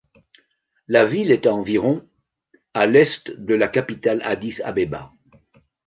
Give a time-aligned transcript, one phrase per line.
[0.87, 2.03] La ville est à environ
[2.73, 5.13] à l'est de la capitale Addis-Abeba.